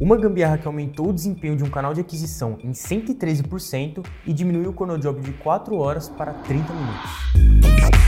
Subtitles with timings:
[0.00, 4.70] Uma gambiarra que aumentou o desempenho de um canal de aquisição em 113% e diminuiu
[4.70, 7.99] o chronojob de 4 horas para 30 minutos.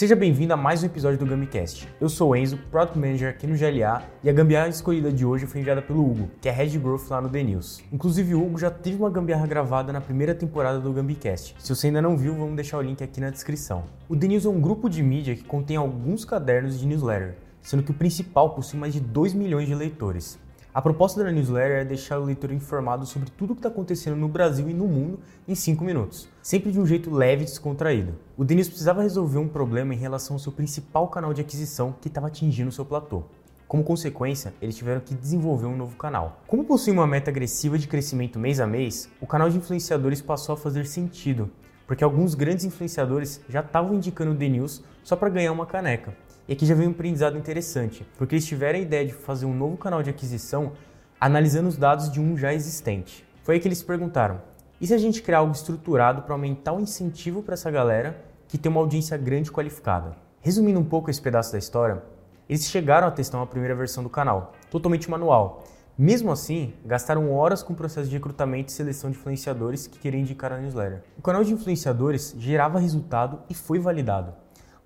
[0.00, 1.86] Seja bem-vindo a mais um episódio do GambiCast.
[2.00, 5.44] Eu sou o Enzo, Product Manager aqui no GLA, e a gambiarra escolhida de hoje
[5.46, 7.82] foi enviada pelo Hugo, que é Head Growth lá no The News.
[7.92, 11.54] Inclusive, o Hugo já teve uma gambiarra gravada na primeira temporada do GambiCast.
[11.58, 13.84] Se você ainda não viu, vamos deixar o link aqui na descrição.
[14.08, 17.82] O The News é um grupo de mídia que contém alguns cadernos de newsletter, sendo
[17.82, 20.38] que o principal possui mais de 2 milhões de leitores.
[20.72, 24.14] A proposta da newsletter é deixar o leitor informado sobre tudo o que está acontecendo
[24.14, 28.14] no Brasil e no mundo em 5 minutos, sempre de um jeito leve e descontraído.
[28.36, 32.06] O Denis precisava resolver um problema em relação ao seu principal canal de aquisição que
[32.06, 33.24] estava atingindo seu platô.
[33.66, 36.40] Como consequência, eles tiveram que desenvolver um novo canal.
[36.46, 40.52] Como possui uma meta agressiva de crescimento mês a mês, o canal de influenciadores passou
[40.52, 41.50] a fazer sentido,
[41.84, 46.14] porque alguns grandes influenciadores já estavam indicando o The News só para ganhar uma caneca.
[46.48, 49.54] E aqui já vem um aprendizado interessante, porque eles tiveram a ideia de fazer um
[49.54, 50.72] novo canal de aquisição
[51.20, 53.24] analisando os dados de um já existente.
[53.42, 54.40] Foi aí que eles perguntaram:
[54.80, 58.58] e se a gente criar algo estruturado para aumentar o incentivo para essa galera que
[58.58, 60.16] tem uma audiência grande e qualificada?
[60.40, 62.02] Resumindo um pouco esse pedaço da história,
[62.48, 65.62] eles chegaram a testar uma primeira versão do canal, totalmente manual.
[65.96, 70.22] Mesmo assim, gastaram horas com o processo de recrutamento e seleção de influenciadores que queriam
[70.22, 71.02] indicar a newsletter.
[71.18, 74.32] O canal de influenciadores gerava resultado e foi validado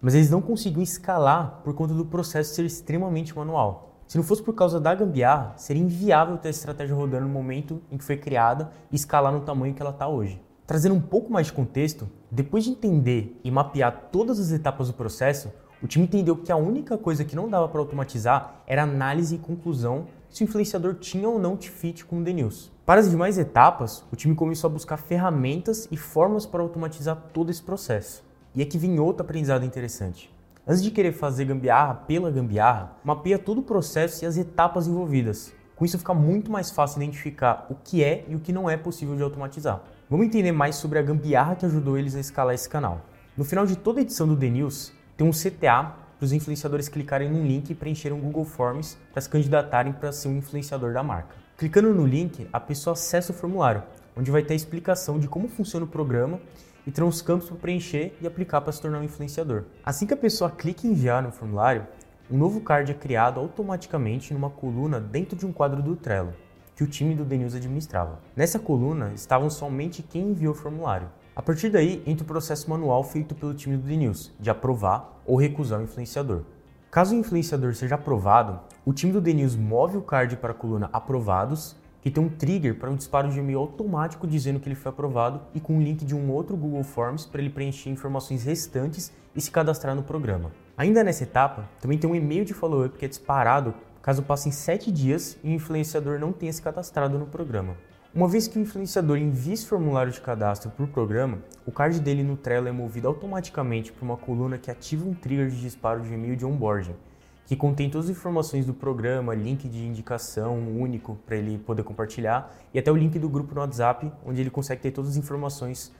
[0.04, 4.02] mas eles não conseguiam escalar por conta do processo ser extremamente manual.
[4.06, 7.80] Se não fosse por causa da gambiarra, seria inviável ter a estratégia rodando no momento
[7.90, 10.38] em que foi criada e escalar no tamanho que ela está hoje.
[10.66, 14.92] Trazendo um pouco mais de contexto, depois de entender e mapear todas as etapas do
[14.92, 15.50] processo,
[15.82, 19.38] o time entendeu que a única coisa que não dava para automatizar era análise e
[19.38, 22.70] conclusão se o influenciador tinha ou não fit com o The News.
[22.84, 27.50] Para as demais etapas, o time começou a buscar ferramentas e formas para automatizar todo
[27.50, 28.22] esse processo.
[28.56, 30.32] E aqui vem outro aprendizado interessante.
[30.64, 35.52] Antes de querer fazer gambiarra pela gambiarra, mapeia todo o processo e as etapas envolvidas.
[35.74, 38.76] Com isso fica muito mais fácil identificar o que é e o que não é
[38.76, 39.82] possível de automatizar.
[40.08, 43.04] Vamos entender mais sobre a gambiarra que ajudou eles a escalar esse canal.
[43.36, 47.28] No final de toda edição do The News, tem um CTA para os influenciadores clicarem
[47.28, 51.02] num link e preencherem um Google Forms para se candidatarem para ser um influenciador da
[51.02, 51.34] marca.
[51.58, 53.82] Clicando no link, a pessoa acessa o formulário,
[54.16, 56.38] onde vai ter a explicação de como funciona o programa
[56.86, 59.64] e terão os campos para preencher e aplicar para se tornar um influenciador.
[59.84, 61.86] Assim que a pessoa clica em enviar no formulário,
[62.30, 66.32] um novo card é criado automaticamente numa coluna dentro de um quadro do Trello,
[66.74, 68.20] que o time do The News administrava.
[68.34, 71.08] Nessa coluna estavam somente quem enviou o formulário.
[71.36, 75.20] A partir daí, entra o processo manual feito pelo time do The News, de aprovar
[75.26, 76.42] ou recusar o influenciador.
[76.90, 80.54] Caso o influenciador seja aprovado, o time do The News move o card para a
[80.54, 84.74] coluna Aprovados que tem um trigger para um disparo de e-mail automático dizendo que ele
[84.74, 88.44] foi aprovado e com um link de um outro Google Forms para ele preencher informações
[88.44, 90.52] restantes e se cadastrar no programa.
[90.76, 93.72] Ainda nessa etapa, também tem um e-mail de follow-up que é disparado
[94.02, 97.74] caso passem 7 dias e o influenciador não tenha se cadastrado no programa.
[98.14, 101.98] Uma vez que o influenciador envia esse formulário de cadastro para o programa, o card
[102.00, 106.02] dele no Trello é movido automaticamente para uma coluna que ativa um trigger de disparo
[106.02, 106.94] de e-mail de onboarding,
[107.46, 112.54] que contém todas as informações do programa, link de indicação único para ele poder compartilhar
[112.72, 115.92] e até o link do grupo no WhatsApp, onde ele consegue ter todas as informações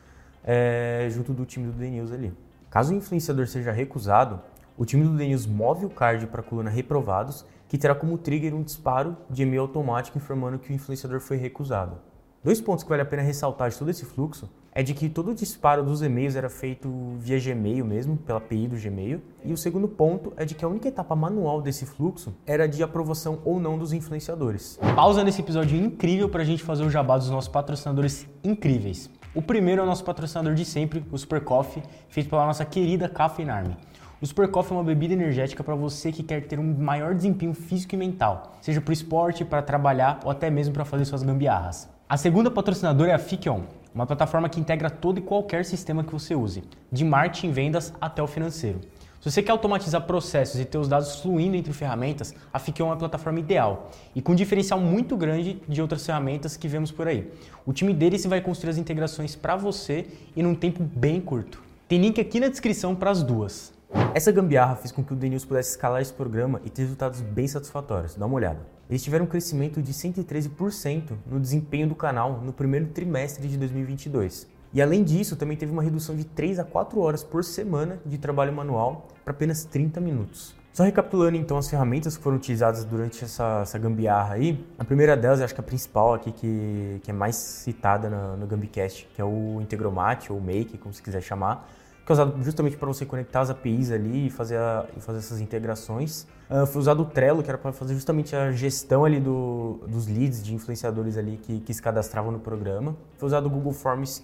[0.43, 2.33] é, junto do time do The News ali.
[2.71, 4.41] Caso o influenciador seja recusado,
[4.77, 8.19] o time do The News move o card para a coluna reprovados, que terá como
[8.19, 11.99] trigger um disparo de e-mail automático informando que o influenciador foi recusado.
[12.43, 15.31] Dois pontos que vale a pena ressaltar de todo esse fluxo é de que todo
[15.31, 19.23] o disparo dos e-mails era feito via Gmail mesmo, pela API do Gmail.
[19.45, 22.83] E o segundo ponto é de que a única etapa manual desse fluxo era de
[22.83, 24.79] aprovação ou não dos influenciadores.
[24.97, 29.09] Pausa nesse episódio incrível para a gente fazer o jabá dos nossos patrocinadores incríveis.
[29.33, 33.09] O primeiro é o nosso patrocinador de sempre, o Super Coffee, feito pela nossa querida
[33.09, 33.77] Caffeine Army.
[34.21, 37.53] O Super Coffee é uma bebida energética para você que quer ter um maior desempenho
[37.53, 41.23] físico e mental, seja para o esporte, para trabalhar ou até mesmo para fazer suas
[41.23, 41.89] gambiarras.
[42.09, 43.63] A segunda patrocinadora é a Fikion,
[43.95, 48.23] uma plataforma que integra todo e qualquer sistema que você use, de marketing, vendas até
[48.23, 48.81] o financeiro.
[49.21, 52.91] Se você quer automatizar processos e ter os dados fluindo entre ferramentas, a Fikion é
[52.91, 57.09] uma plataforma ideal e com um diferencial muito grande de outras ferramentas que vemos por
[57.09, 57.31] aí.
[57.65, 60.07] O time deles vai construir as integrações para você
[60.37, 61.63] e num tempo bem curto.
[61.89, 63.74] Tem link aqui na descrição para as duas.
[64.15, 67.49] Essa gambiarra fez com que o Denils pudesse escalar esse programa e ter resultados bem
[67.49, 68.15] satisfatórios.
[68.15, 68.61] Dá uma olhada.
[68.89, 74.47] Eles tiveram um crescimento de 113% no desempenho do canal no primeiro trimestre de 2022.
[74.73, 78.19] E além disso, também teve uma redução de 3 a 4 horas por semana de
[78.19, 80.55] trabalho manual para apenas 30 minutos.
[80.73, 85.17] Só recapitulando então as ferramentas que foram utilizadas durante essa, essa gambiarra aí, a primeira
[85.17, 89.21] delas, acho que a principal aqui que, que é mais citada no, no Gambicast, que
[89.21, 91.69] é o Integromat ou Make, como se quiser chamar,
[92.05, 95.19] que é usado justamente para você conectar as APIs ali e fazer, a, e fazer
[95.19, 96.27] essas integrações.
[96.51, 100.07] Uh, foi usado o Trello, que era para fazer justamente a gestão ali do, dos
[100.07, 102.95] leads de influenciadores ali que, que se cadastravam no programa.
[103.17, 104.23] Foi usado o Google Forms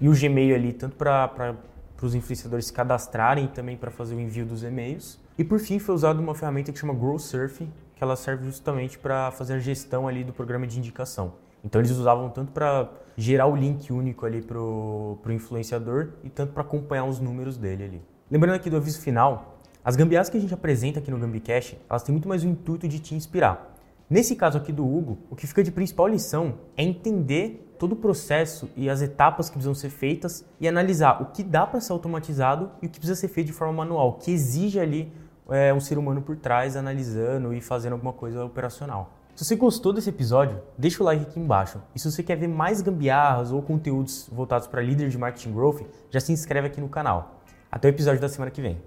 [0.00, 1.54] e o Gmail ali, tanto para
[2.02, 5.18] os influenciadores se cadastrarem e também para fazer o envio dos e-mails.
[5.38, 9.30] E por fim foi usado uma ferramenta que chama GrowSurf, que ela serve justamente para
[9.30, 11.34] fazer a gestão ali do programa de indicação.
[11.64, 16.52] Então eles usavam tanto para gerar o link único ali para o influenciador e tanto
[16.52, 18.02] para acompanhar os números dele ali.
[18.30, 22.02] Lembrando aqui do aviso final, as gambiarras que a gente apresenta aqui no GambiCash, elas
[22.02, 23.74] têm muito mais o intuito de te inspirar.
[24.08, 27.96] Nesse caso aqui do Hugo, o que fica de principal lição é entender todo o
[27.96, 31.92] processo e as etapas que precisam ser feitas e analisar o que dá para ser
[31.92, 35.12] automatizado e o que precisa ser feito de forma manual, que exige ali
[35.48, 39.19] é, um ser humano por trás analisando e fazendo alguma coisa operacional.
[39.40, 41.80] Se você gostou desse episódio, deixa o like aqui embaixo.
[41.94, 45.80] E se você quer ver mais gambiarras ou conteúdos voltados para líder de marketing growth,
[46.10, 47.40] já se inscreve aqui no canal.
[47.72, 48.82] Até o episódio da semana que vem.